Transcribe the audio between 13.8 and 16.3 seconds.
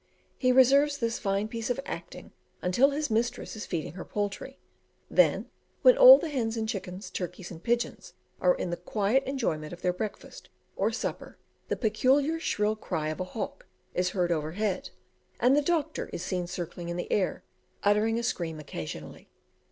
is heard overhead, and the Doctor is